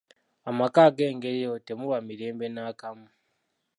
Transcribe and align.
Amaka 0.49 0.79
ag'engeri 0.87 1.39
eyo 1.45 1.53
temuba 1.67 1.97
mirembe 2.07 2.45
nakamu. 2.53 3.07